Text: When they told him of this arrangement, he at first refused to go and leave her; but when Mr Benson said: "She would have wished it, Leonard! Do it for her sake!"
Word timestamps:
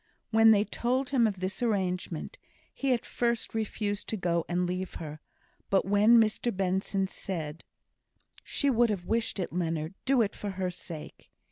When 0.31 0.49
they 0.49 0.63
told 0.63 1.09
him 1.11 1.27
of 1.27 1.41
this 1.41 1.61
arrangement, 1.61 2.39
he 2.73 2.91
at 2.91 3.05
first 3.05 3.53
refused 3.53 4.09
to 4.09 4.17
go 4.17 4.45
and 4.49 4.65
leave 4.65 4.95
her; 4.95 5.19
but 5.69 5.85
when 5.85 6.17
Mr 6.19 6.51
Benson 6.57 7.05
said: 7.05 7.63
"She 8.43 8.67
would 8.67 8.89
have 8.89 9.05
wished 9.05 9.37
it, 9.37 9.53
Leonard! 9.53 9.93
Do 10.05 10.23
it 10.23 10.33
for 10.35 10.49
her 10.57 10.71
sake!" 10.71 11.29